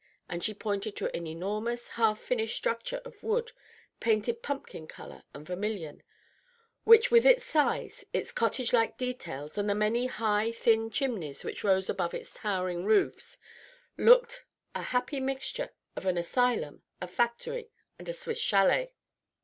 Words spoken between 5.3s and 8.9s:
and vermilion, which with its size, its cottage